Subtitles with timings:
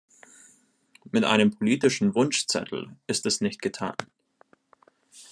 [1.11, 3.93] Mit einem politischen Wunschzettel ist es nicht getan.